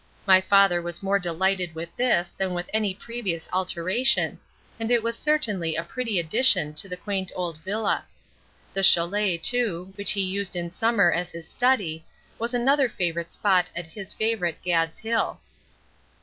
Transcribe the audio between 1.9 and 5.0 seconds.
this than with any previous alteration, and